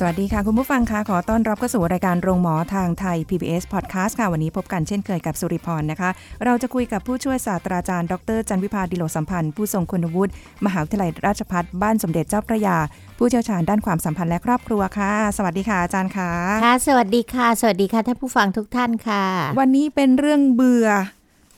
[0.00, 6.10] สวัสดีค่ะ คุณผู้ฟังคะขอต้อนรับเข้าสู่รายการโรงหมอทางไทย PBS Podcast ค่ะ วันนี้พบกันเช่นเคยกับสุริพรนะคะ
[6.44, 10.32] เราจะคุยกับผู้ช่วยศาสตราจารย์ ดร จันวิพาดิโลสัมพันธ์ ผู้ทรงคุณวุฒิ
[10.64, 12.76] มหาวิทยาลัยราชภัฏบ้านสมเด็จเจ้าพระยา
[13.18, 16.30] ผู้เชี่ยวชาญด้านความสัมพันธ์และครอบครัวค่ะ สวัสดีค่ะอาจารย์ค่ะ
[16.64, 19.24] ค่ะ สวัสดีค่ะ สวัสดีค่ะท่านผู้ฟังทุกท่านค่ะ
[19.60, 20.88] วันนี้เป็นเรื่องเบื่อ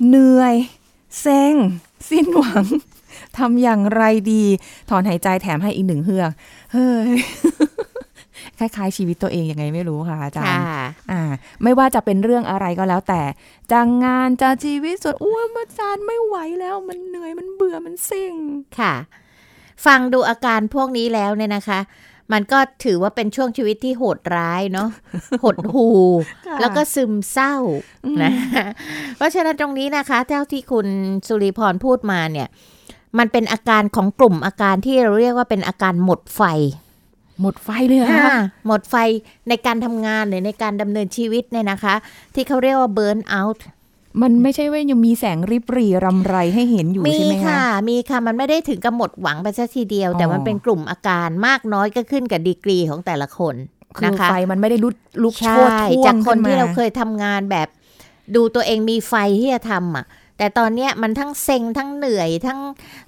[0.07, 0.55] เหนื่อย
[1.21, 1.55] เซ็ง
[2.11, 2.65] สิ้นหวัง
[3.39, 4.03] ทำอย่างไร
[4.33, 4.45] ดี
[4.91, 6.31] ถอนหายใจแถมให้อีกหนึ่งเฮือก
[6.73, 7.11] เฮ้ย
[8.61, 11.23] คล้ายๆชีวิตตัวเองยังไงไม่รู้ค่ะอาจารค่ะย์อ่า
[11.63, 13.23] ไม่ว่าจะเป็นเรื่องอะไรก็แล้วแต่
[13.73, 18.35] จะงานจะชีวิตส่วนอ้วนอาจารย์ไม่ไหวแล้ว มันเหนื่อยมันเบื่อมันเซ็ง
[18.79, 18.95] ค่ะ
[19.87, 21.81] ฟังดูอาการพวกนี้แล้วเนี่ยนะคะ
[22.33, 24.89] มันก็ถือว่าเป็นช่วงชีวิตที่โหดร้ายเนาะ
[25.45, 25.89] หดหู
[26.47, 27.55] ค่ะแล้วก็ซึมเศร้า
[28.23, 28.33] นะ
[29.17, 30.87] เพราะฉะนั้นตรงนี้นะคะเท่าที่คุณ
[31.27, 32.49] สุริพรพูดมาเนี่ย
[33.19, 36.43] มันเป็นอาการของกลุ่มอาการที่เราเรียกว่าเป็นอาการหมดไฟ
[37.41, 38.29] หมดไฟเลยเหรออ่าคะ
[38.67, 38.95] หมดไฟ
[39.49, 41.95] ในการทำงานหรือในการดำเนินชีวิตเนี่ยนะคะ
[42.35, 43.67] ที่เขาเรียกว่าเบิร์นเอาท์
[44.23, 53.55] มันไม่ใช่ว่ายังมีแสงริบหรี่รำไรให้เห็นอยู่มีใช่ไหมคะค่ะ มีค่ะ มันไม่ได้ถึงกับหมดหวังไปซะทีเดียวอ๋อแต่มันเป็นกลุ่มอาการมากน้อยก็ขึ้นกับดีกรีของแต่ละคน
[53.99, 57.69] คือนะคะไฟมันไม่ได้ลุกลุกโชใช่นท่วงจากคนขึ้ที่มเราเคยทำงานแบบ
[58.35, 60.07] ดูตัวเองมีไฟที่จะทำอะ
[60.39, 62.59] แต่ตอนเนี้ยมันทั้งเซ็งทั้งเหนื่อยทั้ง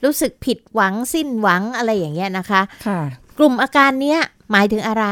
[0.05, 3.01] รู้สึกผิดหวังสิ้นหวังอะไรอย่างเงี้ยนะคะ ค่ะ
[3.39, 4.21] กลุ่มอาการเนี้ย
[4.53, 5.07] หมายถึงอะไร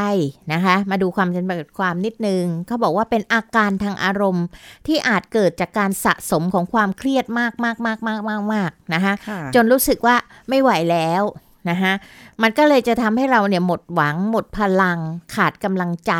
[0.53, 4.45] นะคะ มาดูความจำกัดความนิดนึงเขาบอกว่าเป็นอาการทางอารมณ์
[4.87, 10.15] ที่อาจเกิดจากการสะสมของความเครียดมากมากมากมากมากมากนะคะค่ะจนรู้สึกว่า
[10.49, 11.23] ไม่ไหวแล้ว
[11.69, 11.93] นะคะ
[12.41, 14.99] มันก็เลยจะทำให้เราเนี่ยหมดหวังหมดพลัง
[15.35, 16.13] ขาดกำลังใจ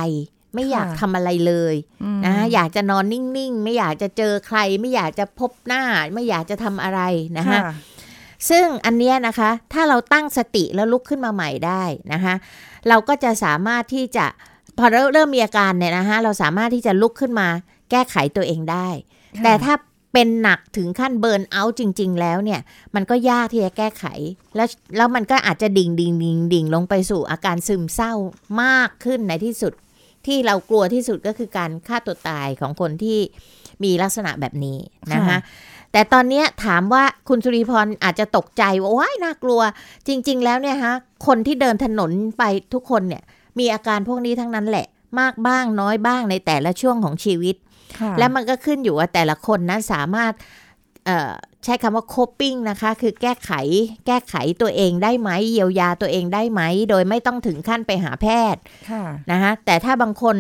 [0.55, 5.83] ไม่อยากค่ะทำอะไรเลยอืมนะอยากจะนอนนิ่งๆ ไม่อยากจะเจอใคร ไม่อยากจะพบหน้า
[6.13, 7.01] ไม่อยากจะทำอะไร
[7.37, 7.73] นะคะค่ะ
[8.49, 12.33] ซึ่งอันเนี้ยนะคะถ้าเราตั้งสติแล้วลุกขึ้นมาใหม่ได้นะคะ
[12.89, 14.25] เราก็จะสามารถที่จะ
[14.77, 17.47] พอเริ่มเริ่มมีอาการเนี่ยนะคะเราสามารถที่จะลุกขึ้นมา
[17.91, 18.87] แก้ไขตัวเองได้
[19.37, 19.73] ค่ะแต่ถ้า
[20.13, 22.59] เป็นหนักถึงขั้นเบิร์นเอาท์จริง ๆ แล้วเนี่ย
[22.95, 24.05] มันก็ยากที่จะแก้ไข
[24.55, 28.13] แล้วแล้วมันก็อาจจะดิ่งดิ่งดิ่งดิ่งลงไปสู่อาการซึมเศร้า
[28.63, 29.73] มากขึ้นในที่สุด
[30.27, 33.19] ที่เรากลัวที่สุดก็คือการฆ่าตัวตายของคนที่
[33.83, 34.77] มีลักษณะแบบนี้
[35.13, 35.37] นะคะค่ะ
[35.91, 39.61] แต่ตอนเนี้ยถามว่าคุณสุริพรอาจจะตกใจว่าว้ายน่ากลัว
[40.07, 40.93] จริง ๆ แล้วเนี่ยฮะ
[41.27, 42.43] คนที่เดินถนนไป
[42.73, 43.23] ทุกคนเนี่ย
[43.59, 44.87] มีอาการพวกนี้ทั้งนั้นแหละ
[45.19, 47.55] มากบ้างน้อยบ้างในแต่ละช่วงของชีวิต
[47.99, 50.33] ค่ะและมันก็ขึ้นอยู่ว่าแต่ละคนนั้นสามารถ
[51.05, 51.33] เอ่อ
[51.65, 53.51] ใช้คำว่า coping นะคะ คือแก้ไข
[54.07, 60.35] แก้ไขตัวเองได้ไหม เยียวยาตัวเองได้ไหม โดยไม่ต้องถึงขั้นไปหาแพทย์ค่ะนะคะแต่ถ้าบางคน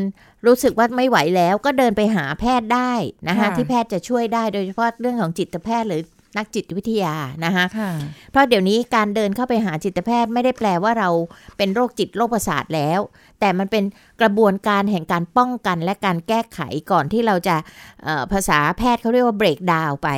[0.45, 2.93] รู้สึกว่าไม่ไหวแล้วก็เดินไปหาแพทย์ได้
[3.27, 6.03] นะคะค่ะที่แพทย์จะช่วยได้โดยเฉพาะเรื่องของจิตแพทย์หรือ
[6.37, 7.15] นักจิตวิทยา
[7.45, 7.91] นะคะค่ะ
[8.31, 11.09] เพราะเดี๋ยวนี้การเดินเข้าไปหาจิตแพทย์ไม่ได้แปลว่าเรา
[11.57, 12.99] เป็นโรคจิตโรคประสาทแล้ว
[13.39, 13.83] แต่มันเป็น
[14.21, 16.59] กระบวนการแห่งการป้องกันและการแก้ไข
[16.91, 17.55] ก่อนที่เราจะ
[18.03, 20.09] เอ่อภาษาแพทย์เขาเรียกว่าเบรกดาวไป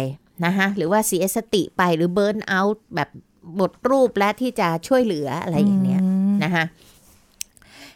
[0.45, 3.09] นะคะหรือว่าเสียสติไปหรือเบิร์นเอาท์แบบ
[3.55, 5.99] หมดรูปและที่จะช่วยเหลืออะไรอย่างเนี้ย
[6.29, 6.63] มนะคะ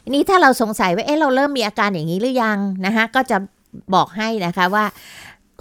[0.04, 3.38] ทีนี้ถ้าเราสงสัยว่าเอ๊ะเราเริ่มมีอาการอย่างนี้หรือยังนะคะก็จะ
[3.94, 4.86] บอกให้นะคะว่า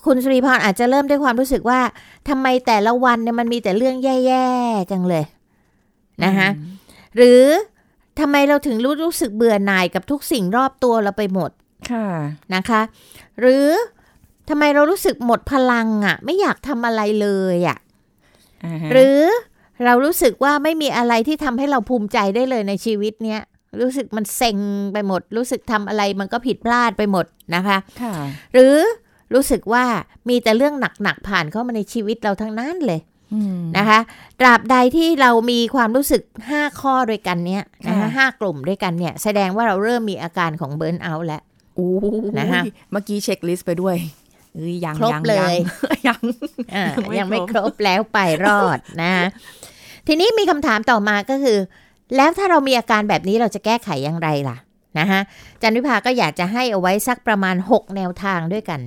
[0.04, 1.80] คุณสุริพรอาจจะเริ่มด้วยความรู้สึกว่า
[2.28, 5.24] ทำไมแต่ละวันเนี่ยมันมีแต่เรื่องแย่ๆจังเลย
[6.24, 6.48] นะคะ
[7.16, 7.42] หรือ
[8.20, 11.50] ทำไมเราถึงรู้รู้สึกเบื่อหน่ายกับทุกสิ่งรอบตัวเราไปหมด
[11.90, 12.08] ค่ะ
[12.54, 12.80] นะคะ
[13.40, 13.66] หรือ
[14.48, 17.78] ทำไมเรารู้สึกหมดพลังอะ่ะ ไม่อยากทำอะไรเลยอะ่ะ
[18.64, 19.20] อ่าฮะหรือ
[19.84, 23.40] เรารู้สึกว่าไม่มีอะไรที่ทำให้เราภูมิใจได้เลยในชีวิตเนี้ย
[23.80, 24.58] รู้สึกมันเซ็ง
[24.92, 28.14] ไปหมด รู้สึกทำอะไรมันก็ผิดพลาดไปหมดนะคะค่ะ
[28.54, 28.76] หรือ
[29.34, 29.84] รู้สึกว่า
[30.28, 33.00] มีแต่เรื่องหนักๆผ่านเข้ามาในชีวิตเราทั้งนั้นเลย
[33.34, 34.00] อืมนะคะ
[34.40, 36.22] ตราบใดที่เรามีความรู้สึก
[36.52, 41.42] 5 ข้อด้วยกันเนี้ยนะคะค่ะห้ากลุ่มด้วยกันเนี่ย แสดงว่าเราเริ่มมีอาการของเบิร์นเอาท์แล้ว
[41.74, 42.06] โอ้โห
[42.38, 43.96] นะคะเมื่อกี้เช็คลิสต์ไปด้วย
[44.56, 45.54] เอ้ยยังครบยังเลย
[46.08, 46.20] ยัง
[46.74, 46.84] อ่า
[47.18, 49.12] ยัยังงไม่ไม่คครรบบแล้วไปรอดนะ
[50.06, 51.58] ทีนี้มีคำถามต่อมาก็คือ
[52.16, 54.56] แล้วถ้าเรามีอาการแบบนี้เราจะแก้ไขอย่างไรล่ะ
[54.98, 55.20] นะคะ
[55.62, 58.80] จันวิภาก็อยากจะให้เอาไว้สักประมาณ 6 แนวทางด้วยกัน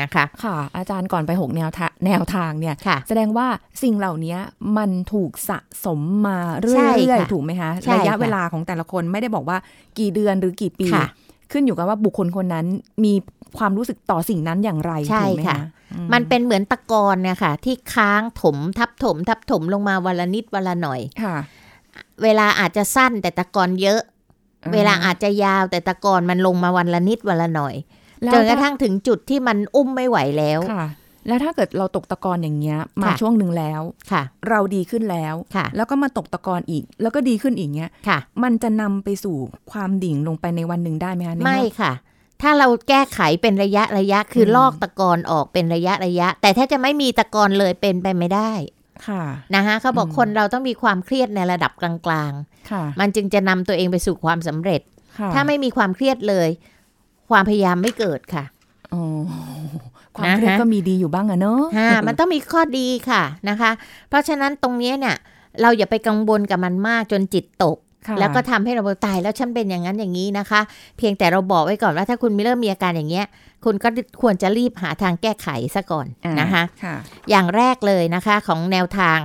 [0.00, 3.46] นะคะค่ะ อาจารย์ก่อนไปหกแนวทางแนวทางเนี่ยค่ะแสดงว่า
[3.82, 4.36] สิ่งเหล่านี้
[4.76, 9.58] มันถูกสะสมมาเรื่ใช่อยค่ะๆถูกไหมคะใช่ระยะค่ะเวลาของแต่ละคนไม่ได้บอกว่า
[9.98, 11.06] กี่เดือนหรือกี่ปีค่ะ
[11.52, 12.66] ขึ้นอยู่กับว่าบุคคลคนนั้น
[13.04, 13.12] มี
[13.58, 15.58] ความรู้สึกต่อสิ่งนั้นอย่างไรใช่ถูกไหมค่ะ
[15.92, 21.36] อืมันเป็นเหมือนตะกอนเนี่ยค่ะที่ค้างถมทับถม ทับถมลงมาวันละนิดวันละหน่อยค่ะ
[22.22, 24.00] เวลาอาจจะสั้นแต่ตะกอนเยอะ
[24.74, 27.74] เวลาอาจจะยาวแต่ตะกอนมันลงมาวันละนิดวันละหน่อย
[28.24, 30.86] แล้วจนกระถ้าทั่งถึงจุดที่มันอุ้มไม่ไหวแล้วค่ะ
[31.28, 33.80] แล้วถ้าเกิดเราตกตะกอนอย่างเงี้ย มาค่ะช่วงหนึ่งแล้ว
[34.12, 39.36] ค่ะ เราดีขึ้นแล้วค่ะ แล้วก็มาตกตะกอนอีก แล้วก็ดีขึ้นอีกเงี้ยค่ะ มันจะนำไปสู่
[39.72, 41.92] ความดิ่งลงไปในวันหนึ่งได้ไหมคะในไม่เมื่อค่ะ
[42.42, 48.52] ถ้าเราแก้ไขเป็นระยะระยะคืออมลอกตะกอนออกเป็นระยะระยะ แต่ถ้าจะไม่มีตะกอนเลยเป็นไปไม่ได้
[49.06, 49.22] ค่ะ
[49.54, 52.32] นะคะเขาบอกอืมคนเราต้องมีความเครียดในระดับกลาง
[52.70, 54.80] ค่ะๆมันจึงจะนำตัวเองไปสู่ความสำเร็จ
[55.18, 56.48] ค่ะถ้าไม่มีความเครียดเลย
[57.30, 58.44] ความพยายามไม่เกิดค่ะ
[58.92, 59.02] อ๋อ
[60.16, 63.70] ความเครียดนะคะก็มีดีอยู่บ้างอะเนอะฮะมันต้องมีข้อดีค่ะนะคะ
[64.08, 65.16] เพราะฉะนั้นตรงเนี้ยเนี่ย
[65.62, 70.60] เราอย่าไปกังวลกับมันมากจนจิตตกค่ะ แล้วก็ทำให้เราตายแล้วฉันเป็นอย่างนั้นอย่างนี้นะคะ
[70.98, 73.26] เพียงแต่เราบอกไว้ก่อนว่าถ้าคุณมีเริ่มมีอาการอย่างเงี้ย
[73.64, 73.88] คุณก็
[74.22, 76.96] ควรจะรีบหาทางแก้ไขซะก่อนอ่านะคะค่ะ
[77.30, 79.18] อย่างแรกเลยนะคะของแนวทาง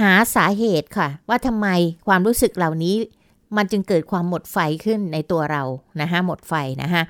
[0.00, 1.68] หาสาเหตุค่ะ ว่าทำไม
[2.06, 2.96] ความรู้สึกเหล่านี้
[3.56, 5.62] มันจึงเกิดความหมดไฟขึ้นในตัวเรา
[6.00, 7.02] นะคะหมดไฟนะคะ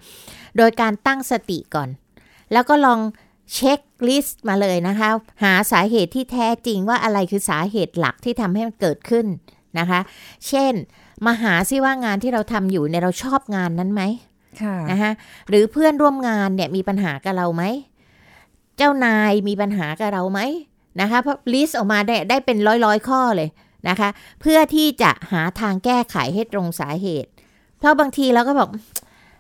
[0.57, 1.89] โดยการตั้งสติก่อน
[2.53, 3.01] แล้วก็ลอง
[3.55, 5.09] เช็คlist มาเลยนะคะ
[5.43, 9.27] หาสาเหตุที่แท้จริงว่าอะไรคือสาเหตุหลักที่ทำให้มันเกิดขึ้น
[9.79, 10.01] นะคะ
[10.49, 10.73] เช่น
[11.27, 14.03] มาหาซิว่างานที่เราทำอยู่เนี่ยเราชอบงานนั้นไหม
[14.63, 15.11] ค่ะนะคะ
[15.49, 17.63] หรือเพื่อนร่วมงานเนี่ยมีปัญหากับเราไหม
[18.77, 20.41] เจ้านายมีปัญหากับเราไหม
[21.01, 23.49] นะคะเพราะ list ออกมาได้ได้เป็นร้อยร้อยๆข้อเลย
[23.89, 24.09] นะคะ
[24.41, 27.31] เพื่อที่จะหาทางแก้ไขให้ตรงสาเหตุ
[27.79, 28.69] เพราะบางทีเราก็บอก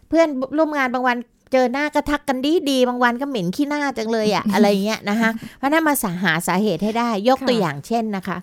[0.08, 1.16] เพื่อนร่วมงานบางวัน
[1.52, 8.36] เจอหน้าก็ทักกันดีดีๆบางวันก็เหม็นขี้หน้าจังเลยอะอะไรเงี้ยนะคะเพราะฉะนั้นมาหาสาเหตุให้ได้ยกตัวอย่างเช่นนะคะ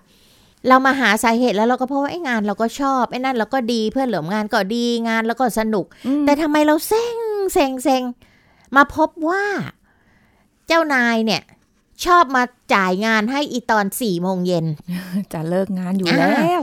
[0.68, 7.16] เรามาหาสาเหตุแล้วเราก็เพราะว่าไอ้งานเราก็ชอบไอ้นั่นเราก็ดีเพื่อนเหลือมงานก็ดีงานแล้วก็สนุกอืมแต่ทำไมเราเซ็ง
[7.52, 8.02] เซ็งเซ็ง
[8.76, 9.44] มาพบว่า
[10.66, 11.42] เจ้านายเนี่ย
[12.04, 12.42] ชอบมา
[12.74, 14.66] จ่ายงานให้อีตอนสี่โมงเย็น
[15.32, 16.62] จะเลิกงานอยู่อ่าแล้ว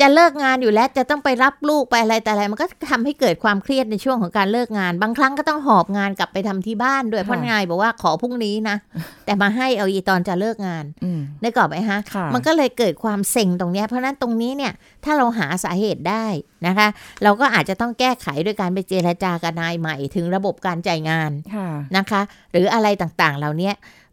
[0.00, 8.76] จะเลิกงานอยู่แล้วจะต้องไปรับลูกไปอะไรแต่อะไร มันก็ทำให้เกิดความเครียดในช่วงของการเลิกงาน บางครั้งก็ต้องหอบงานกลับไปทำที่บ้านด้วยค่ะเพราะนายบอกว่าขอพรุ่งนี้นะ
[9.24, 14.72] แต่มาให้เอาอีตอนจะเลิกงานอืมได้กรอบไหมฮะค่ะมันก็เลยเกิดความเซ็งตรงเนี้ยเพราะฉะนั้นตรงนี้เนี่ย
[15.04, 16.26] ถ้าเราหาสาเหตุได้
[16.66, 16.88] นะคะ
[17.22, 22.20] เราก็อาจจะต้องแก้ไขด้วยการไปเจรจากับนายใหม่ ถึงระบบการจ่ายงานค่ะนะคะ
[22.52, 24.07] หรืออะไรต่างๆเหล่าเนี้ยเอ่อ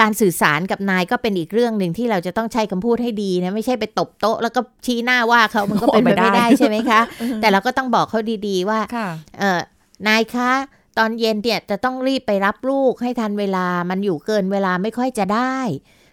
[0.00, 7.00] การสื่อสารกับนายก็เป็นอีกเรื่องหนึ่งที่เราจะต้องใช้คำพูดให้ดีนะไม่ใช่ไปตบโต๊ะแล้วก็ชี้หน้าว่าเขามันก็เป็นไปไม่ได้ไม่ได้ใช่ไหมคะ
[7.40, 9.08] แต่เราก็ต้องบอกเขาดีๆว่าค่ะ
[9.38, 9.60] เออ
[10.08, 10.50] นายคะ
[10.98, 15.56] ตอนเย็นเนี่ยจะต้องรีบไปรับลูกให้ทันเวลามันอยู่เกินเวลาไม่ค่อยจะได้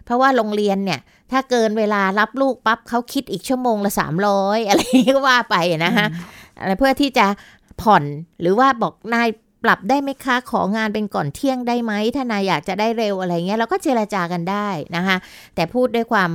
[0.04, 1.00] เพราะว่าโรงเรียนเนี่ย
[1.32, 4.80] ถ้าเกินเวลารับลูกปั๊บเขาคิดอีกชั่วโมงละสามร้อยอะไร
[5.16, 6.06] ก็ว่าไปนะฮะ
[6.58, 7.26] อะไรเพื่อที่จะ
[7.82, 8.04] ผ่อน
[8.40, 9.28] หรือว่าบอกนาย
[9.64, 15.16] ปรับได้ไหมคะ ของานเป็นก่อนเที่ยงได้ไหมถ้านายอยากจะได้เร็วอะไรเงี้ยเราก็เจรจากันได้นะคะ
[15.54, 16.30] แต่พูดด้วยความ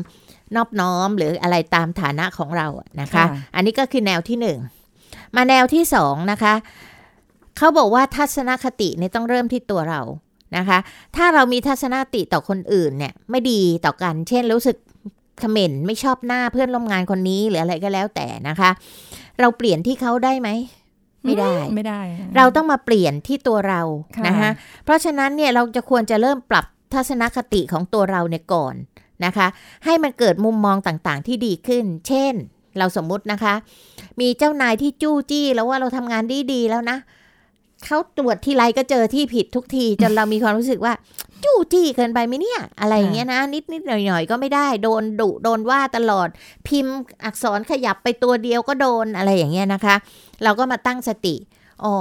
[0.56, 3.26] นอบน้อมหรืออะไรตามฐานะของเราอะนะคะค่ะ
[3.56, 4.58] อันนี้ก็คือแนวที่หนึ่ง
[5.36, 6.54] มาแนวที่สองนะคะ
[7.58, 10.02] เขาบอกว่าทัศนคติเนี่ยต้องเริ่มที่ตัวเรา
[10.58, 10.78] นะคะ
[11.16, 14.78] ถ้าเรามีทัศนคติต่อคนอื่นเนี่ยไม่ดีต่อกัน เช่น รู้สึก
[15.40, 18.70] เขม่นไม่ชอบหน้าเพื่อนร่วมงานคนนี้หรืออะไรก็แล้วแต่นะคะ
[19.40, 20.50] เราเปลี่ยนที่เขาได้ไหม
[21.26, 22.02] ไม่ได้ไม่ได้
[22.38, 23.82] เราต้องมาเปลี่ยนที่ตัวเรา
[24.16, 24.50] ค่ะนะคะ
[24.86, 28.76] เพราะฉะนั้นเนี่ยเราจะควรจะเริ่มปรับทัศนคติของตัวเราเนี่ยก่อน
[29.26, 29.48] นะคะ
[29.86, 32.34] ให้มันเกิดมุมมองต่างๆที่ดีขึ้น เช่น
[32.78, 33.54] เราสมมุตินะคะ
[34.22, 36.24] มีเจ้านายที่จู้จี้แล้วว่าเราทำงาน
[36.54, 36.98] ดีๆแล้วนะ
[37.86, 40.94] เขาตรวจทีไรก็เจอที่ผิดทุกที จนเรามีความรู้สึกว่า
[41.44, 46.28] จู้จี้เกินไปไหมเนี่ย อะไรอย่างเงี้ยนะ นิดนิดๆหน่อยหน่อยๆก็ไม่ได้โดนดุโดนว่าตลอด
[46.68, 46.96] พิมพ์
[47.26, 49.96] อักษรขยับไปตัวเดียวก็โดนอะไรอย่างเงี้ยนะคะ
[50.44, 51.36] เราก็มาตั้งสติ
[51.86, 51.96] อ๋อ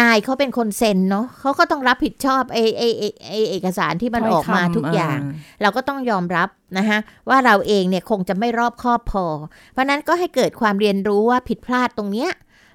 [0.00, 5.18] นายเขาเป็นคนเซ็นเนาะเขาก็ต้องรับผิดชอบไอ้ไอ้ไอ้ไอ้เอกสารที่มันออกมาทุกอย่าง
[5.62, 9.26] เราก็ต้องยอมรับนะคะว่าเราเองเนี่ยคงจะไม่รอบคอบพอ
[9.72, 12.30] เพราะนั้นก็ให้เกิดความเรียนรู้ว่าผิดพลาดตรงเนี้ย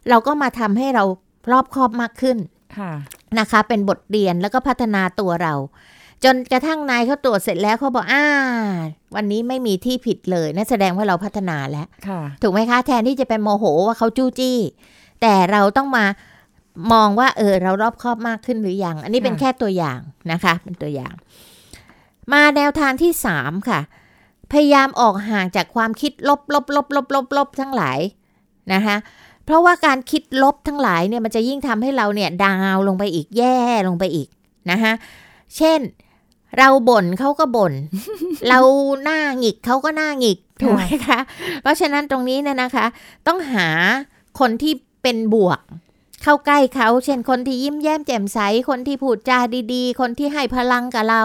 [0.10, 1.04] เราก็มาทำให้เรา
[1.52, 2.38] รอบคอบมากขึ้น
[2.78, 2.92] ค่ะ
[3.40, 5.54] นะคะ เป็นบทเรียนแล้วก็พัฒนาตัวเรา
[6.24, 8.26] จนกระทั่งนายเขาตรวจเสร็จแล้วเขาบอกอ่า
[9.16, 14.58] วันนี้ไม่มีที่ผิดเลยนั่นแสดงว่าเราพัฒนาแล้วค่ะถูกไหมคะแทนที่จะเป็นโมโหว่าเขาจู้จี้
[15.22, 16.06] แต่เราต้องมา
[16.94, 20.00] มองว่าเออเรารอบคอบมากขึ้นหรือยัง อันนี้เป็นค่ะแค่ตัวอย่าง
[20.32, 21.14] นะคะ เป็นตัวอย่าง
[22.34, 23.80] มาแนวทางที่สามค่ะ
[24.52, 28.00] พยายามออกห่างจากความคิดลบลบลบลบลบลบทั้งหลาย
[28.74, 28.96] นะคะ
[29.46, 33.58] เพราะว่าการคิดลบทั้งหลายเนี่ยมันจะยิ่งทำให้เราเนี่ยดาวลงไปอีกแย่
[33.88, 34.28] ลงไปอีก
[34.72, 34.94] นะคะ
[35.58, 35.80] เช่น
[36.58, 37.74] เราบ่นเขาก็บ่น
[38.50, 38.60] เรา
[39.04, 41.20] หน้าหงิกเขาก็หน้าหงิกถูกไหมคะ
[41.62, 42.86] เพราะฉะนั้นตรงนี้เนี่ยนะคะ
[43.28, 43.68] ต้องหา
[44.40, 44.74] คนที่
[45.04, 45.60] เป็นบวก
[46.24, 49.40] เข้าใกล้เขา เช่นคนที่ยิ้มแย้มแจ่มใส คนที่พูดจา
[49.74, 51.24] ดีๆ คนที่ให้พลังกับเรา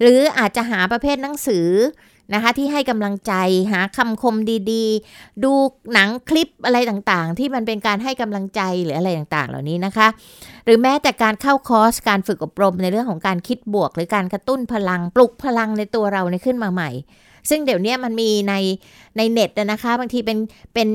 [0.00, 1.68] หรืออาจจะหาประเภทหนังสือ
[2.34, 3.32] นะคะที่ให้กำลังใจ
[3.72, 4.36] หาคำคม
[4.72, 5.52] ดีๆ ดู
[5.92, 10.08] หนังคลิปอะไรต่างๆ ที่มันเป็นการให้กำลังใจหรืออะไรต่างๆ เหล่านี้นะคะ
[10.64, 16.90] หรือแม้แต่การเข้าคอร์สการฝึกอบรมในเรื่องของการคิดบวก หรือการกระตุ้นพลังปลุกพลังในตัวเราในขึ้นมาใหม่
[17.50, 18.54] ซึ่งเดี๋ยวนี้มันมีใน
[19.16, 20.38] ในเน็ตนะคะ บางทีเป็น
[20.74, 20.88] เป็น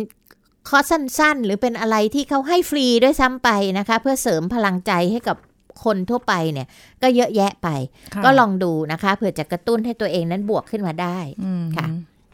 [0.69, 5.37] คอร์สสั้นๆ หรือเป็นอะไรที่เขาให้ฟรีด้วยซ้ำไปนะคะ เพื่อเสริมพลังใจให้กับ
[5.83, 6.67] คนทั่วไปเนี่ย
[7.01, 7.67] ก็เยอะแยะไป
[8.13, 11.87] ค่ะก็ลองดูนะคะเผื่อจะกระตุ้นให้ตัวเองนั้นบวกขึ้นมาได้อืมค่ะ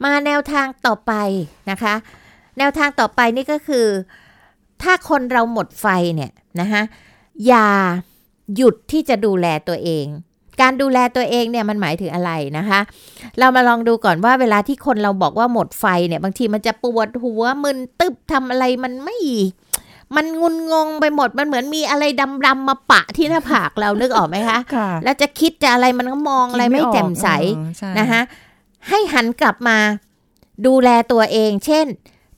[0.03, 1.13] มาแนวทางต่อไป
[1.71, 1.93] นะคะ
[2.57, 3.87] แนวทางต่อไปนี่ก็คือ
[4.83, 6.31] ถ้าคนเราหมดไฟเนี่ย
[6.61, 6.81] นะคะ
[7.47, 7.67] อย่า
[8.55, 10.05] หยุดที่จะดูแลตัวเอง
[10.61, 12.79] การดูแลตัวเองเนี่ยมันหมายถึงอะไรนะคะ
[13.39, 19.17] เรามาลองดูก่อนว่าเวลาที่คนเราบอกว่าหมดไฟเนี่ย บางทีมันจะปวดหัวมึนตึบทำอะไรมันไม่
[20.15, 22.03] มันงุนงงไปหมดมันเหมือนมีอะไร
[22.45, 27.27] ดำๆมาปะที่หน้าผากเรานึกออกไหมคะค่ะแล้วจะคิดจะอะไรมันก็มองอะไรไม่แจ่มใส
[27.57, 28.21] เออใช่นะคะ
[28.89, 29.77] ให้หันกลับมา
[30.67, 31.85] ดูแลตัวเอง เช่น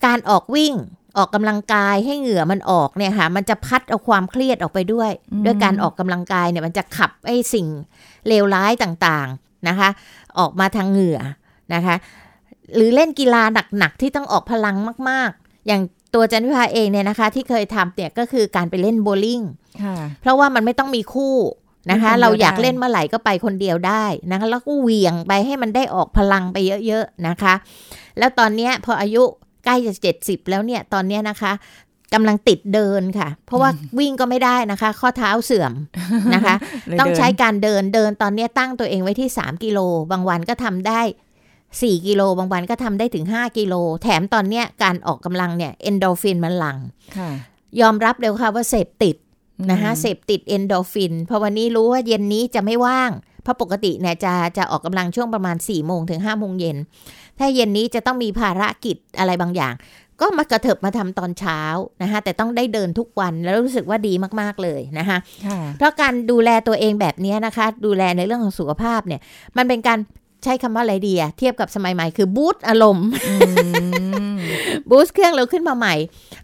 [0.06, 0.74] การออกวิ่ง
[1.18, 5.12] ออกกำลังกายให้เหงื่อมันออกเนี่ยค่ะ มันจะพัดเอาความเครียดออกไปด้วย
[5.46, 7.68] ด้วยการออกกำลังกายเนี่ยมันจะขับไอ้สิ่ง
[8.27, 9.89] เลวร้ายต่างๆนะคะ
[10.39, 11.20] ออกมาทางเหงื่อ
[11.74, 11.96] นะคะ
[12.75, 13.44] หรือเล่นกีฬา
[13.77, 14.75] หนักๆที่ต้องออกพลัง
[15.10, 15.82] มาก ๆ อย่าง
[16.15, 19.41] ตัวจันวิภาเองเนี่ยนะคะ ที่เคยทำเนี่ยก็คือการไปเล่นโบว์ลิ่ง
[19.84, 21.36] ค่ะเพราะว่ามันไม่ต้องมีคู่
[21.91, 27.53] นะคะเล่นคนเดียวเราอยากได้เล่นเมื่อไหร่ก็ไปคนเดียวได้นะคะแล้วก็เหวี่ยงไปให้มันได้ออกพลังไปเยอะๆนะคะ
[28.17, 29.24] แล้วตอนเนี้ยพออายุ
[29.65, 31.51] ใกล้จะเจ็ดสิบแล้วเนี่ยตอนเนี้ยนะคะ
[32.13, 35.74] กำลังติดเดินค่ะ เพราะว่าวิ่งก็ไม่ได้นะคะ ข้อเท้าเสื่อม
[36.34, 36.55] นะคะ
[36.88, 39.79] เลยต้องใช้เดินการเดินเดินตอนเนี้ยตั้งตัวเองไว้ที่ 3 กิโล
[40.12, 41.01] บางวันก็ทำได้
[41.82, 46.77] 4 กิโลบางวันก็ทำได้ถึง 5 กิโล แถมตอนเนี้ยการออกกำลังเนี่ยเอนโดฟินมันหลัง
[47.18, 47.30] ค่ะ
[47.82, 49.15] ยอมรับเร็วค่ะว่าเสพติด
[49.72, 53.12] นะคะอืมเสพติดเอนโดรฟิน เพราะวันนี้รู้ว่าเย็นนี้จะไม่ว่าง
[53.44, 56.77] เพราะปกติเนี่ยจะจะออกกำลังช่วงประมาณ4ี่โมงถึง5้าโมงเย็น
[57.39, 59.74] ถ้าเย็นนี้จะต้องมีภารกิจอะไรบางอย่าง
[60.22, 61.62] ก็มากระเถิบมาทำตอนเช้า
[62.01, 69.22] นะคะแต่ต้องได้เดินทุกวันแล้วรู้สึกว่าดีมากๆเลยนะคะค่ะเพราะการดูแลตัวเองแบบนี้นะคะ ดูแลในเรื่องของสุขภาพเนี่ย
[69.58, 70.00] มันเป็นการ
[70.43, 73.33] ใช้คำว่าอะไรดีอะเทียบกับสมัยใหม่คือบูตอารมณ์อื
[74.35, 74.38] ม
[74.89, 75.95] บูสต์เครื่องเราขึ้นมาใหม่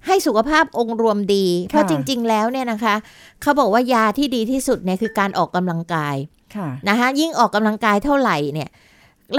[0.05, 2.95] ให้สุขภาพองค์รวมดี เพราะค่ะจริง ๆ แล้วเนี่ยนะคะ
[3.41, 6.15] เขาบอกว่ายาที่ดีที่สุดเนี่ยคือการออกกำลังกาย
[6.55, 8.69] ค่ะนะคะยิ่งออกกำลังกายเท่าไหร่เนี่ย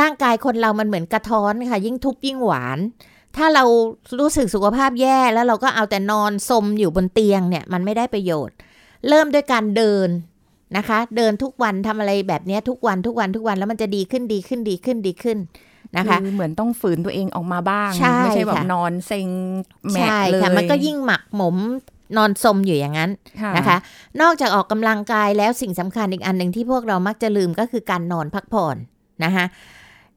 [0.01, 2.79] ร่างกายคนเรามันเหมือนกระท้อนค่ะ ยิ่งทุบยิ่งหวาน
[3.37, 3.65] ถ้าเรา
[4.19, 8.57] รู้สึกสุขภาพแย่แล้วเราก็เอาแต่นอนสมอยู่บนเตียงเนี่ย มันไม่ได้ประโยชน์
[9.09, 10.09] เริ่มด้วยการเดิน
[10.77, 15.39] นะคะ เดินทุกวันทำอะไรแบบเนี้ยทุกวันทุกวันทุกวันแล้วมันจะดีขึ้นดีขึ้นดีขึ้นดีขึ้น
[15.97, 19.29] นะคะคือเหมือนต้องฝืนตัวเองออกมาบ้างใช่ไม่ใช่แบบค่ะนอนเซ็ง
[19.93, 21.57] แมกใช่เลยค่ะมันก็ยิ่งหมักหมม
[22.17, 23.11] นอนสมอยู่อย่างนั้น
[23.43, 23.77] ค่ะนะคะ
[24.23, 28.77] นอกจากออกกำลังกายแล้วสิ่งสำคัญอีกอันหนึ่งที่พวกเรามักจะลืมก็คือการนอนพักผ่อน
[29.25, 29.45] นะคะ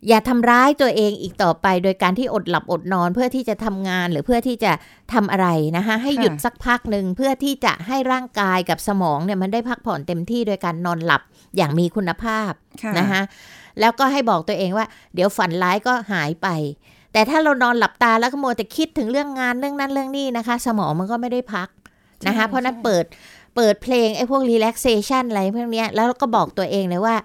[0.08, 4.72] อย่าทำร้ายตัวเองอีกต่อไป โดยการที่อดหลับอดนอนเพื่อที่จะทำงานหรือเพื่อที่จะ
[5.14, 11.22] ทำอะไรนะคะให้หยุดสักพักหนึ่งเพื่อที่จะให้ร่างกายกับสมองเนี่ยมันได้พักผ่อนเต็มที่โดยการนอนหลับ
[11.58, 12.52] อย่างมีคุณภาพ
[12.84, 13.22] ค่ะนะคะ
[13.80, 16.48] แล้วก็ให้บอกตัวเองว่า เดี๋ยวฝันร้ายก็หายไป
[17.14, 21.68] แต่ถ้าเรานอนหลับตาแล้วก็มัวแต่คิดถึงเรื่องงานเรื่องนั้นเรื่องนี้นะคะ สมองมันก็ไม่ได้พัก
[22.28, 23.06] นะคะใช่เพราะนั้นใช่เปิด
[23.56, 27.16] เปิดเพลงไอ้พวก relaxation อะไรพวกเนี้ยแล้วก็บอกตัวเองเลยว่า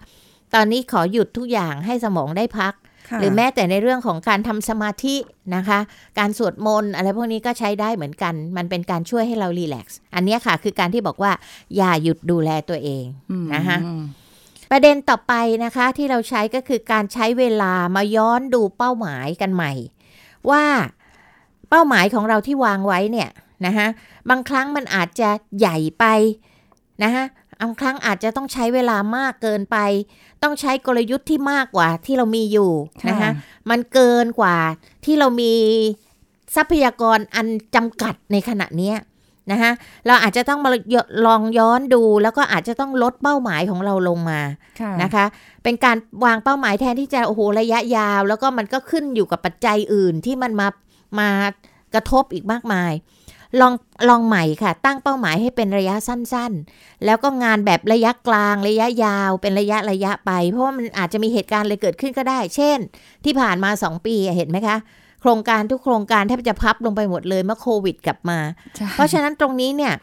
[0.54, 2.74] ตอนนี้ขอหยุดทุกอย่างให้สมองได้พัก
[3.08, 5.16] ค่ะหรือแม้แต่ในเรื่องของการทำสมาธิ
[5.56, 5.78] นะคะ
[6.18, 11.32] การสวดมนต์อะไรพวกนี้ก็ใช้ได้เหมือนกัน มันเป็นการช่วยให้เรารีแลกซ์อันเนี้ยค่ะ คือการที่บอกว่า
[11.76, 13.78] อย่าหยุดดูแลตัวเองอืมนะคะ
[14.70, 19.72] ประเด็นต่อไปนะคะที่เราใช้ก็คือการใช้เวลามาย้อนดูเป้าหมายกันใหม่
[20.50, 20.64] ว่า
[21.70, 23.30] เป้าหมายของเราที่วางไว้เนี่ย
[23.66, 23.86] นะคะ
[24.30, 26.04] บางครั้งมันอาจจะใหญ่ไป
[27.02, 27.24] นะคะ
[27.60, 29.76] บางครั้งอาจจะต้องใช้เวลามากเกินไป
[30.42, 32.70] ต้องใช้กลยุทธ์ที่มากกว่าที่เรามีอยู่
[33.08, 33.30] นะคะค่ะ
[33.70, 34.56] มันเกินกว่า
[35.04, 35.52] ที่เรามี
[36.56, 38.96] ทรัพยากรอันจำกัดในขณะเนี้ย
[39.52, 39.72] นะคะ
[40.06, 40.70] เราอาจจะต้องมา
[41.26, 44.40] ลองย้อนดูแล้วก็อาจจะต้องลดเป้าหมายของเราลงมา
[44.80, 45.24] ค่ะนะคะ
[45.62, 50.68] เป็นการวางเป้าหมายแทนที่จะโอ้โหระยะยาว แล้วก็มันก็ขึ้นอยู่กับปัจจัยอื่นที่มันมา
[51.20, 51.28] มา
[51.94, 52.92] กระทบอีกมากมาย
[53.60, 53.72] ลอง
[54.08, 62.78] ลองใหม่ค่ะ ตั้งเป้าหมายให้เป็นระยะสั้นๆ แล้วก็งานแบบระยะกลางระยะยาวเป็นระยะระยะไป เพราะว่ามันอาจจะมีเหตุการณ์อะไรเกิดขึ้นก็ได้ เช่น
[63.24, 64.76] ที่ผ่านมา 2 ปีอะเห็นไหมคะ
[65.20, 68.38] โครงการทุกโครงการแทบจะพับลงไปหมดเลยเมื่อโควิดกลับมา
[68.76, 69.94] ใช่เพราะฉะนั้นตรงนี้เนี่ย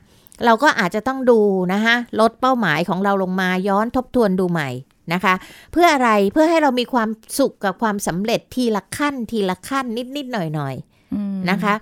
[0.46, 1.40] เราก็อาจจะต้องดู
[1.74, 4.70] นะคะลดเป้าหมายของเราลงมาย้อนทบทวนดูใหม่
[5.14, 5.34] นะคะ
[5.72, 7.10] เพื่ออะไรเพื่อให้เรามีความ
[7.40, 10.76] สุขกับความสำเร็จทีละขั้นทีละขั้นนิดนิดๆหน่อยหน่อย
[11.14, 11.74] อืมๆนะคะ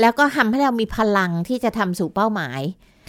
[0.00, 2.60] แล้วก็ทำให้เรามีพลังที่จะทำสู่เป้าหมาย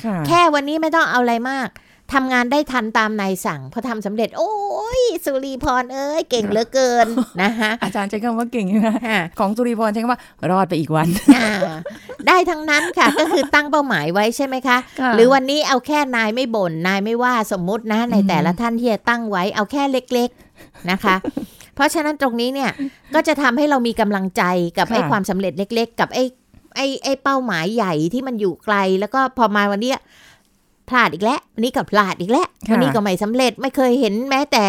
[0.04, 1.70] ค่ะแค่วันนี้ไม่ต้องเอาอะไรมาก
[2.14, 4.54] ทำงานได้ทันตามนายสั่งพอทำสำเร็จ โอ้
[5.00, 7.08] ยสุรีพรเอ้ยเก่งเหลือเกิน
[7.42, 11.52] นะคะอาจารย์ใช้คำว่าเก่งใช่ไหมค่ะของสุริพรใช้คำว่ารอดไปอีกวันอ่า
[12.28, 20.30] ได้ทั้งนั้นค่ะ ก็คือตั้งเป้าหมายไว้ใช่ไหมคะค่ะหรือวันนี้เอาแค่นายไม่บ่นนายไม่ว่าสมมุตินะในแต่ละท่านที่จะตั้งไว้เอาแค่เล็ก
[20.60, 21.16] ๆนะคะ
[21.76, 22.72] เพราะฉะนั้นตรงนี้เนี่ย
[23.14, 24.44] ก็จะทำให้เรามีกำลังใจ
[24.78, 26.24] กับไอ้ความสำเร็จเล็ก ๆ กับไอ้
[26.80, 30.00] ไอ้ไอ้เป้าหมายใหญ่ที่มันอยู่ไกล แล้วก็พอมาวันเนี้ย
[30.90, 34.66] พลาดอีกแล้ววันนี้ก็พลาดอีกแล้วค่ะวันนี้ก็ไม่สำเร็จไม่เคยเห็นแม้แต่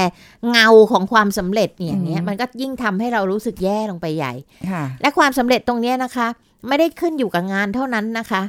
[0.51, 4.33] เงาของความสำเร็จอย่างเงี้ยอืมมันก็ยิ่งทำให้เรารู้สึกแย่ลงไปใหญ่
[4.71, 6.27] ค่ะและความสำเร็จตรงเนี้ยนะคะ
[6.69, 8.43] ไม่ได้ขึ้นอยู่กับงานเท่านั้นนะคะ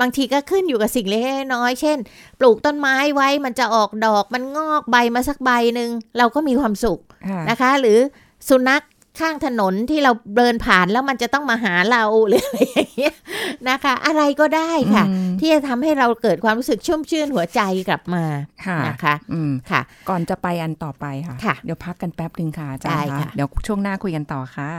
[0.00, 1.98] บางทีก็ขึ้นอยู่กับสิ่งเล็กๆน้อยๆเช่น
[2.38, 6.98] ปลูกต้นไม้ไว้มันจะออกดอกมันงอกใบมาสักใบหนึ่งเราก็มีความสุข
[7.28, 7.98] ค่ะนะคะ หรือ
[8.48, 8.82] สุนัข
[9.20, 13.14] ข้างถนนที่เราเดินผ่านแล้วมันจะต้องมาหาเราหรืออะไรอย่างเงี้ย
[13.68, 18.24] นะคะ อะไรก็ได้ค่ะอืมที่จะทำให้เราเกิดความรู้สึกชุ่มชื่นหัวใจกลับมา
[18.66, 24.70] ค่ะนะคะอืมค่ะ ก่อนจะไปอันต่อไปค่ะค่ะเดี๋ยวพักกันแป๊บหนึ่งค่ะอาจารย์ได้คะค่ะเดี๋ยวช่วงหน้าคุยกันต่อค่ะ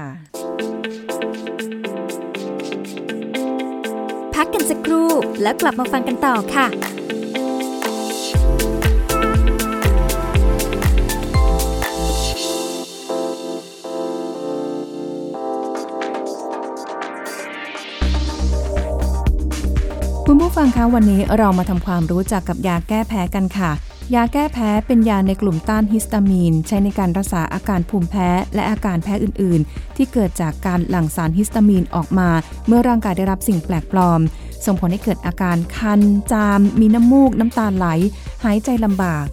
[4.35, 5.09] พักกันสักครู่
[5.41, 6.67] แล้วกลับมาฟังกันต่อค่ะ
[20.31, 23.71] คุณผู้ฟังคะวันนี้เรามาทำความรู้จักกับยาแก้แพ้กันค่ะ
[24.15, 32.29] ยาแก้แพ้เป็นยาในกลุ่มต้านฮิสตามีน ใช้ในการรักษาอาการภูมิแพ้และอาการแพ้อื่น ๆ ที่เกิดจากการหลั่งสารฮิสตามีนออกมา
[32.67, 34.19] เมื่อร่างกายได้รับสิ่งแปลกปลอม
[34.65, 37.87] ส่งผลให้เกิดอาการคัน จาม มีน้ำมูก น้ำตาไหล
[38.45, 39.25] หายใจลำบาก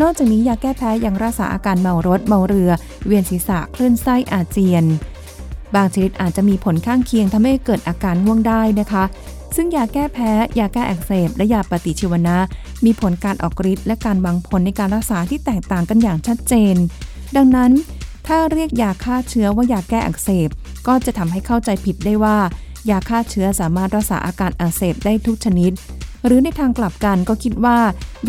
[0.00, 2.70] นอกจากนี้ยาแก้แพ้ยังรักษาอาการเมารถเมาเรือ
[3.06, 4.84] เวียนศีรษะคลื่นไส้อาเจียน
[5.74, 9.04] บางชนิดอาจจะมีผลข้างเคียงทำให้เกิดอาการง่วงได้นะคะ
[9.54, 12.36] ซึ่งยาแก้แพ้ ยาแก้อักเสบ และยาปฏิชีวนะ
[12.84, 16.76] มีผลการออกฤทธิ์และการวางผลในการรักษาที่แตกต่างกันอย่างชัดเจน
[17.36, 17.72] ดังนั้น
[18.26, 20.48] ถ้าเรียกยาฆ่าเชื้อว่ายาแก้อักเสบ
[20.86, 22.38] ก็จะทำให้เข้าใจผิดได้ว่า
[22.90, 25.72] ยาฆ่าเชื้อสามารถรักษาอาการอักเสบได้ทุกชนิด
[26.24, 27.78] หรือในทางกลับกันก็คิดว่า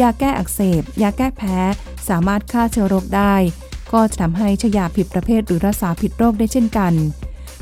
[0.02, 1.58] ยาแก้อักเสบ ยาแก้แพ้
[2.10, 3.36] สามารถฆ่าเชื้อโรคได้
[3.94, 6.94] ก็จะทำให้ใช้ยาผิดประเภทหรือรักษาผิดโรคได้เช่นกัน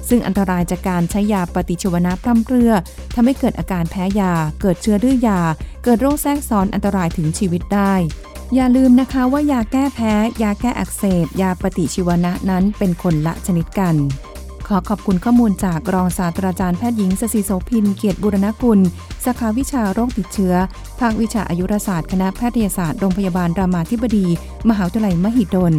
[0.09, 2.71] ซึ่งอันตรายจากการใช้ยาปฏิชีวนะพร่ำเพรื่อ
[3.15, 5.39] ทำให้เกิดอาการแพ้ยา เกิดเชื้อดื้อยา
[5.83, 7.93] เกิดโรคแทรกซ้อนอันตรายถึงชีวิตได้
[8.55, 10.13] อย่าลืมนะคะว่ายาแก้แพ้
[10.43, 13.95] ยาแก้อักเสบ ยาปฏิชีวนะนั้นเป็นคนละชนิดกัน
[14.67, 18.79] ขอขอบคุณข้อมูลจากรองศาสตราจารย์แพทย์หญิงสศิโสพิน เกียรติบุรณกุล
[19.25, 20.55] สาขาวิชาโรคติดเชื้อ
[20.99, 24.27] ภาควิชาอายุรศาสตร์ คณะแพทยศาสตร์ โรงพยาบาลรามาธิบดี
[24.69, 25.75] มหาวิทยาลัยมหิดล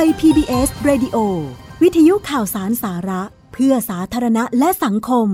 [0.00, 1.16] ทย PBS Radio
[1.82, 5.28] วิทยุข่าวสารสาระ เพื่อสาธารณะและสังคม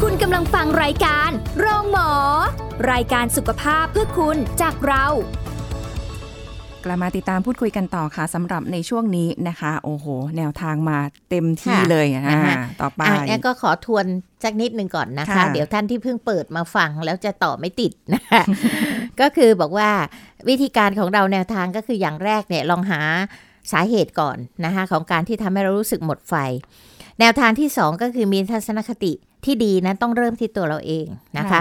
[0.00, 2.10] คุณกำลังฟังรายการ โรงหมอ
[2.90, 5.06] รายการสุขภาพเพื่อคุณจากเรา
[6.86, 10.98] กลับมาติดตามพูดคุยกันต่อค่ะสำหรับในช่วงนี้นะคะ โอ้โห แนวทางมา
[11.30, 14.06] เต็มที่ค่ะเลยนะอ่าคะต่อไปอะงั้นก็ขอทวน
[14.44, 18.42] สักนิดหนึ่งก่อนนะคะค่ะเดี๋ยวท่านที่เพิ่งเปิดมาฟังแล้วจะต่อไม่ติดนะคะ
[19.20, 19.90] ก็คือบอกว่า
[20.48, 23.00] วิธีการของเราแนวทางก็คืออย่างแรกเนี่ยลองหา
[23.72, 26.34] สาเหตุก่อนนะคะของการที่ทำให้เรารู้สึกหมดไฟ
[27.20, 29.12] แนวทางที่สองก็คือมีทัศนคติ
[29.44, 31.06] ที่ดีนะต้องเริ่มที่ตัวเราเอง
[31.38, 31.60] นะคะค่ะ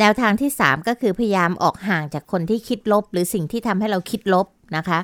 [0.00, 4.98] แนวทางที่ 3 ก็คือพยายามออกห่างจากคนที่คิดลบ หรือสิ่งที่ทำให้เราคิดลบนะคะ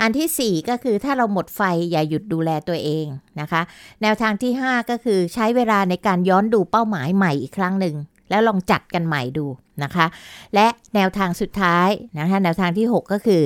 [0.00, 1.60] อันทีสี่ 4 ก็คือถ้าเราหมดไฟ
[1.90, 3.06] อย่าหยุดดูแลตัวเอง
[3.40, 3.60] นะคะ
[4.02, 7.96] แนวทางที่ 5 ก็คือใช้เวลาในการย้อนดูเป้าหมายใหม่อีกครั้งหนึ่ง
[8.30, 9.46] แล้วลองจัดกันใหม่ดู
[9.82, 10.06] นะคะ
[10.54, 13.42] และแนวทางสุดท้ายนะคะแนวทางที่ 6 ก็คือ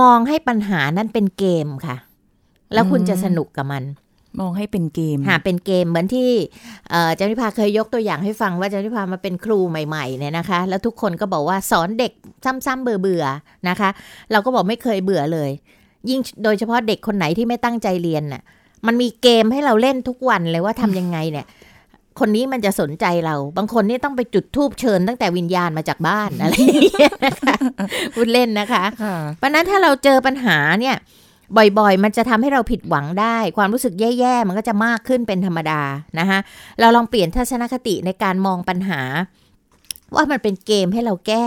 [0.00, 1.96] มองให้ปัญหานั้นเป็นเกมค่ะ
[2.72, 3.82] แล้วคุณอืมจะสนุกกับมัน
[4.40, 6.30] มองให้เป็นเกมหาเป็นเกมเหมือนที่
[6.90, 12.12] เอ่ออาจารย์นิพาเคยยกตัวอย่างให้ฟังว่าอาจารย์นิพามาเป็นครูใหม่ๆเนี่ยนะคะ แล้วทุกคนก็บอกว่าสอนเด็ก
[12.66, 13.90] ซ้ำๆเบื่อๆนะคะ
[14.32, 15.50] เราก็บอกไม่เคยเบื่อเลย
[16.10, 18.42] ยิ่งโดยเฉพาะเด็กคนไหนที่ไม่ตั้งใจเรียนน่ะ
[18.86, 21.46] มันมีเกมให้เราเล่นทุกวันเลยว่าทำยังไงเนี่ย
[22.18, 27.56] คนนี้มันจะสนใจเรา บางคนนี่ต้องไปจุดทูบเชิญตั้งแต่วิญญาณมาจากบ้านอะไรอย่างเงี้ยนะคะ
[28.14, 30.96] พูดเล่นนะคะค่ะเพราะฉะนั้นถ้าเราเจอปัญหาเนี่ย
[31.56, 35.80] บ่อยๆ มันจะทำให้เราผิดหวังได้ ความรู้สึกแย่ๆ มันก็จะมากขึ้นเป็นธรรมดา
[36.18, 36.38] นะคะ
[36.80, 39.00] เราลองเปลี่ยนทัศนคติในการมองปัญหา
[40.14, 41.46] ว่ามันเป็นเกมให้เราแก้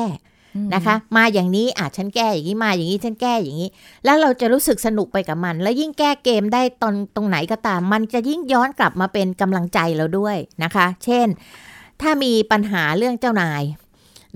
[0.75, 3.69] นะคะ มาอย่างนี้อาจฉันแก้อย่างนี้มาอย่างนี้ฉันแก้อย่างนี้
[4.05, 11.27] แล้วเราจะรู้สึกสนุกไปกับมัน แล้วยิ่งแก้เกมได้ตอนตรงไหนก็ตาม มันจะยิ่งย้อนกลับมาเป็นกำลังใจเราด้วยนะคะ เช่น
[12.01, 13.63] ถ้ามีปัญหาเรื่องเจ้านาย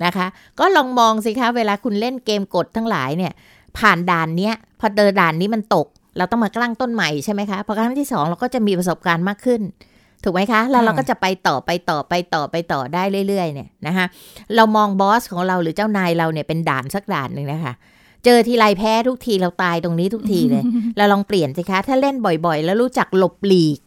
[0.06, 0.28] นะคะ
[0.60, 3.34] ก็ลองมองสิคะเวลาคุณเล่นเกมกดทั้งหลายเนี่ย
[3.78, 9.62] ผ่านด่านเนี้ยพ อเจอด่านนี้มันตก เราต้องมากลั้งต้นใหม่ใช่ไหมคะพอครั้งที่สองเราก็จะมีประสบการณ์มากขึ้น
[10.24, 14.06] ถูกไหมคะแล้วเราก็จะไปต่อไปต่อไปต่อไปต่อได้เรื่อย ๆ เนี่ยนะคะ
[14.56, 17.74] เรามองบอสของเราหรือเจ้านายเราเนี่ยเป็นด่านสักด่านหนึ่งนะคะ
[18.26, 20.64] เจอทีไรแพ้ทุกทีเราตายตรงนี้ทุกทีเลย
[20.98, 23.80] เราลองเปลี่ยนสิคะ ถ้าเล่นบ่อยๆ แล้วรู้จักหลบหลีก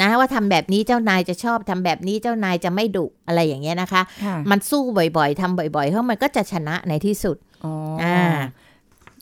[0.00, 8.18] นะว่าทำแบบนี้เจ้านายจะชอบทำแบบนี้เจ้านายจะไม่ดุอะไรอย่างเงี้ยนะคะค่ะมันสู้บ่อยๆทำบ่อยๆเพราะมันก็จะชนะในที่สุดอ๋อออ่า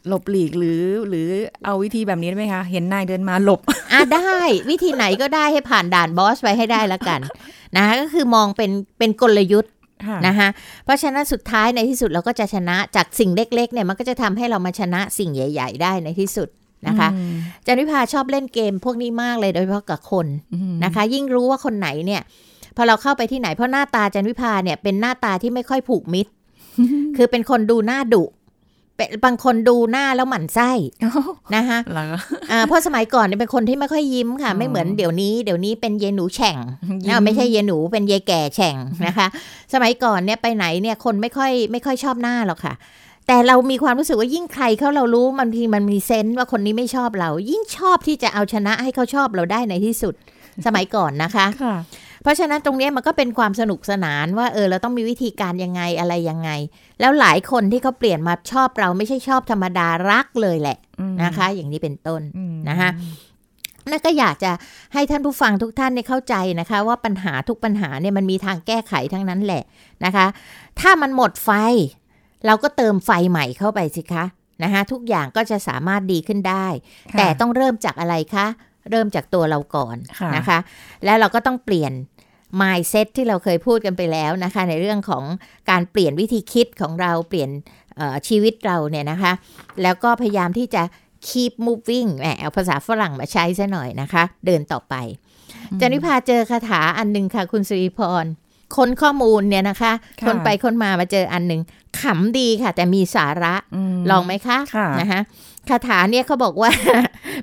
[0.09, 1.29] หลบหลีกหรือหรือ
[1.64, 3.61] เอาวิธีแบบนี้ได้ไหมคะ เห็นนายเดินมาหลบ
[3.92, 4.38] อะได้
[4.71, 7.21] วิธีไหนก็ได้ให้ผ่านด่านบอสไปให้ได้ละกัน
[7.77, 9.73] นะคะก็คือมองเป็นเป็นกลยุทธ์
[10.07, 10.49] ค่ะนะคะ
[10.85, 16.49] เพราะฉะนั้นสุดท้ายในที่สุดเราก็จะชนะจากสิ่งเล็ก ๆ เนี่ยมันก็จะทำให้เรามาชนะสิ่งใหญ่ ๆ ได้ในที่สุด
[16.87, 22.23] นะคะอืมจันวิภาชอบเล่นเกมพวกนี้มากเลยโดยเฉพาะกับคนอืมนะคะ ยิ่งรู้ว่าคนไหนเนี่ย
[22.77, 26.31] พอเราเข้าไปที่ไหนเพราะหน้าตาจันวิภาเนี่ยเป็นหน้าตาที่ไม่ค่อยผูกมิตร
[27.16, 28.23] คือเป็นคนดูหน้าดุ
[28.97, 30.71] เป็นบางคนดูหน้าแล้วหมั่นไส้
[31.05, 31.23] อ้าว
[31.55, 32.07] นะคะเหรอ
[32.51, 36.57] อ่าเพราะสมัยก่อนเนี่ยเป็นคนที่ไม่ค่อยยิ้มค่ะอ๋อไม่เหมือนเดี๋ยวนี้ เดี๋ยวนี้เป็นเยหนูแฉ่ง
[37.05, 39.27] ยิ้มนะไม่ใช่เยหนูเป็นเยแก่แฉ่งนะคะ
[39.73, 42.75] สมัยก่อนเนี่ยไปไหนเนี่ยคนไม่ค่อยไม่ค่อยชอบหน้าหรอกค่ะ
[43.27, 50.15] แต่เรามีความรู้สึกว่ายิ่งใครเขาเรารู้บางทีมันมีเซนส์ว่าคนนี้ไม่ชอบเรา ยิ่งชอบที่จะเอาชนะให้เขาชอบเราได้ในที่สุด
[50.67, 51.77] สมัยก่อนนะคะค่ะ
[52.27, 56.51] เพราะฉะนั้นตรงเนี้ยมันก็เป็นความสนุกสนานว่าเออเราต้องมีวิธีการยังไงอะไรยังไง
[57.01, 62.89] แล้วหลายคนที่เขาเปลี่ยนมาชอบเราไม่ใช่ชอบธรรมดารักเลยแหละอืมนะคะ อย่างนี้เป็นต้นอืมนะคะ
[63.91, 64.53] นั่นก็อยากจะ
[64.95, 69.62] ให้ท่านผู้ฟังทุกท่านเนี่ยเข้าใจนะคะ ว่าปัญหาทุกปัญหาเนี่ยมันมีทางแก้ไขทั้งนั้นแหละ
[70.05, 70.27] นะคะ
[70.81, 71.51] ถ้ามันหมดไฟ
[72.47, 74.25] เราก็เติมไฟใหม่เข้าไปสิคะ
[74.62, 76.67] นะคะทุกอย่างก็จะสามารถดีขึ้นได้
[77.12, 78.47] ค่ะแต่ต้องเริ่มจากอะไรคะ
[78.91, 80.59] เริ่มจากตัวเราก่อนค่ะนะคะ
[81.05, 81.93] แล้วเราก็ต้องเปลี่ยน
[82.61, 85.25] mindset ที่เราเคยพูดกันไปแล้วนะคะ ในเรื่องของ
[85.71, 87.51] การเปลี่ยนวิธีคิดของเราเปลี่ยน
[87.97, 89.33] เอ่อชีวิตเราเนี่ยนะคะ
[89.83, 90.83] แล้วก็พยายามที่จะ
[91.29, 94.95] keep moving แหมเอาภาษาฝรั่งมาใช้ซะหน่อยนะคะ เดินต่อไป
[95.81, 98.25] จันวิพาเจอคาถาอันหนึ่งค่ะ คุณสุริพร
[98.77, 101.61] ค้นข้อมูลเนี่ยนะคะค่ะคนไปค้นมามาเจออันหนึ่ง
[102.01, 103.55] ขำดีค่ะ แต่มีสาระ
[103.95, 105.21] มลองไหมคะค่ะนะคะ
[105.69, 106.71] คาถาเนี่ยเขาบอกว่า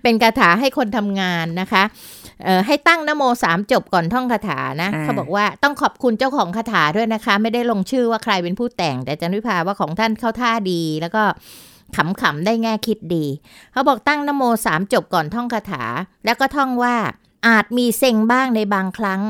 [0.03, 2.22] เป็นคาถาให้คนทำงานนะคะเอ่อ
[2.67, 11.23] ให้ตั้งนโมสามจบก่อนท่องคาถานะอ่าเขาบอกว่าต้องขอบคุณเจ้าของคาถาด้วยนะคะ ไม่ได้ลงชื่อว่าใครเป็นผู้แต่ง แต่จันวิภาว่าของท่านเข้าท่าดีแล้วก็
[12.21, 13.25] ขำๆได้แง่คิดดี
[13.71, 15.83] เขาบอกตั้งนโมสามจบก่อนท่องคาถา
[16.25, 16.95] แล้วก็ท่องว่า
[17.47, 19.21] อาจมีเซ็งบ้างในบางครั้ง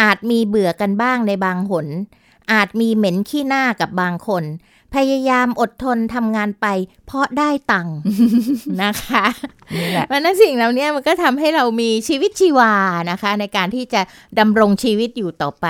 [0.00, 1.86] อาจมีเบื่อกันบ้างในบางหน
[2.52, 4.44] อาจมีเหม็นขี้หน้ากับบางคน
[4.94, 6.66] พยายามอดทนทำงานไป
[7.06, 7.96] เพราะได้ตังค์
[8.82, 9.26] นะคะ
[9.76, 12.72] นี่แหละเพราะฉะนั้นสิ่งเหล่านี้มันก็ทำให้เรามีชีวิตชีวา
[13.10, 14.00] นะคะ ในการที่จะ
[14.38, 15.66] ดำรงชีวิตอยู่ต่อไป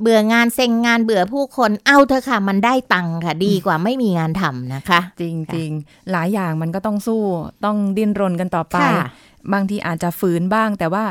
[0.00, 5.70] เบื่องานเซ็งงานเบื่อผู้คนเอาเถอะค่ะ มันได้ตังค์ค่ะ ดีกว่าไม่มีงานทำนะคะ จริงจริง
[6.10, 7.22] หลายอย่างมันก็ต้องสู้
[7.64, 9.08] ต้องดิ้นรนกันต่อไปค่ะ
[9.52, 11.04] บางทีอาจจะฝืนบ้างแต่ว่า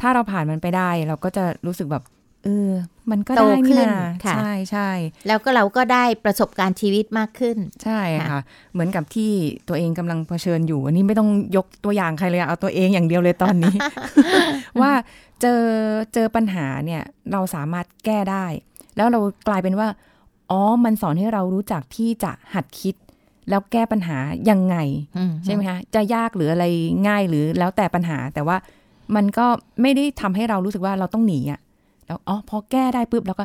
[0.00, 2.04] ถ้าเราผ่านมันไปได้ เราก็จะรู้สึกแบบ
[2.44, 2.72] เออ
[3.10, 4.90] มันก็โตได้ขึ้นี่นนะค่ะใช่ใช่
[5.26, 8.40] แล้วก็เราก็ได้ประสบการณ์ชีวิตมากขึ้น ใช่ค่ะค่ะ
[8.72, 9.30] เหมือนกับที่
[9.68, 13.76] ตัวเองกำลังเผชิญอยู่ อันนี้ไม่ต้องยกตัวอย่างใครเลยอะเอาตัวเองอย่างเดียวเลยตอนนี้
[14.80, 14.92] ว่า
[15.40, 15.62] เจอ
[16.14, 18.46] เจอปัญหาเนี่ย เราสามารถแก้ได้
[18.96, 19.88] แล้วเรากลายเป็นว่า
[20.50, 22.94] อ๋อ มันสอนให้เรารู้จักที่จะหัดคิด
[23.48, 24.18] แล้วแก้ปัญหา
[24.50, 24.76] ยังไง
[25.16, 26.64] อืมใช่ไหมคะจะยากหรืออะไร
[27.08, 28.56] ง่ายหรือแล้วแต่ปัญหาแต่ว่า
[29.16, 29.46] มันก็
[29.82, 31.60] ไม่ได้ทำให้เรารู้สึกว่าเราต้องหนีอะ
[32.08, 33.44] แล้วอ๋อพอแก้ได้ปุ๊บเราก็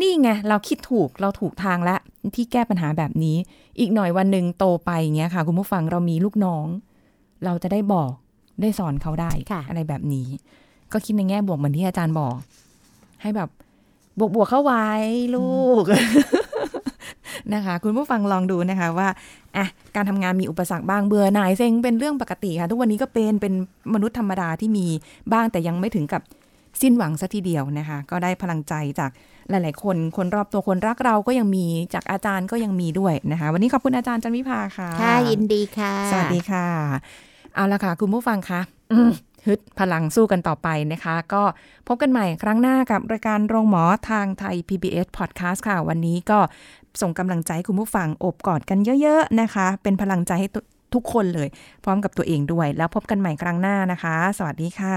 [0.00, 1.98] นี่ไงเราคิดถูกเราถูกทางแล้ว
[2.36, 3.36] ที่แก้ปัญหาแบบนี้
[3.78, 6.66] อีกหน่อยวันหนึ่งโตไปอย่างเงี้ยค่ะ คุณผู้ฟังเรามีลูกน้อง
[7.44, 8.12] เราจะได้บอก
[8.60, 10.26] ได้สอนเขาได้ค่ะอะไรแบบนี้
[10.92, 12.34] ก็คิดในแง่บวกเหมือนที่อาจารย์บอก
[13.22, 13.48] ให้แบบ
[14.18, 14.86] บวกบวกๆเข้าไว้
[15.36, 15.84] ลูก
[17.54, 19.08] นะคะ คุณผู้ฟังลองดูนะคะว่า
[19.56, 23.54] อะการทำงานมีอุปสรรคบ้างเบื่อหน่ายเซ็งเป็นเรื่องปกติค่ะ ทุกวันนี้ก็เป็นเป็น
[23.94, 24.86] มนุษย์ธรรมดาที่มี
[25.32, 26.22] บ้างแต่ยังไม่ถึงกับ
[26.82, 29.10] สิ้นหวังสัทีเดียวนะคะ ก็ได้พลังใจจาก
[29.50, 36.66] หลาย ๆ คน คนรอบตัวคนรักเราก็ยังมีจากอาจารย์ก็ยังมีด้วยนะคะ วันนี้ขอบคุณอาจารย์จันวิภาค่ะค่ะยินดีค่ะ สวัสดีค่ะ
[37.54, 38.60] เอาละค่ะ คุณผู้ฟังคะ
[38.92, 39.10] อืม
[39.46, 41.42] ฮึดพลังสู้กันต่อไปนะคะ ก็
[41.88, 46.38] พบกันใหม่ครั้งหน้ากับรายการโรงหมอทางไทย PBS Podcast ค่ะ วันนี้ก็
[47.00, 50.60] ส่งกำลังใจให้คุณผู้ฟังโอบกอดกันเยอะ ๆ นะคะ เป็นพลังใจให้ทุ
[50.94, 51.48] ทุกคนเลย
[51.84, 54.96] พร้อมกับตัวเองด้วย แล้วพบกันใหม่ครั้งหน้านะคะ สวัสดีค่ะ